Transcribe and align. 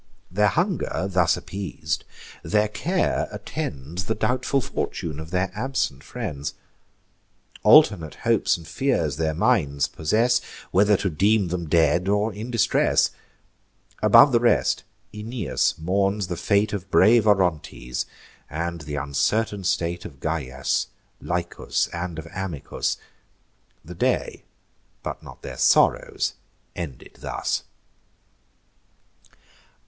Their 0.31 0.47
hunger 0.47 1.05
thus 1.07 1.37
appeas'd, 1.37 2.05
their 2.41 2.67
care 2.69 3.27
attends 3.31 4.05
The 4.05 4.15
doubtful 4.15 4.59
fortune 4.59 5.19
of 5.19 5.29
their 5.29 5.51
absent 5.53 6.03
friends: 6.03 6.55
Alternate 7.61 8.15
hopes 8.15 8.57
and 8.57 8.67
fears 8.67 9.17
their 9.17 9.35
minds 9.35 9.87
possess, 9.87 10.41
Whether 10.71 10.97
to 10.97 11.09
deem 11.11 11.53
'em 11.53 11.69
dead, 11.69 12.07
or 12.07 12.33
in 12.33 12.49
distress. 12.49 13.11
Above 14.01 14.31
the 14.31 14.39
rest, 14.39 14.83
Aeneas 15.13 15.77
mourns 15.77 16.29
the 16.29 16.35
fate 16.35 16.73
Of 16.73 16.89
brave 16.89 17.27
Orontes, 17.27 18.07
and 18.49 18.81
th' 18.81 18.95
uncertain 18.99 19.63
state 19.63 20.03
Of 20.03 20.19
Gyas, 20.19 20.87
Lycus, 21.21 21.85
and 21.93 22.17
of 22.17 22.25
Amycus. 22.33 22.97
The 23.85 23.93
day, 23.93 24.45
but 25.03 25.21
not 25.21 25.43
their 25.43 25.57
sorrows, 25.59 26.33
ended 26.75 27.17
thus. 27.21 27.65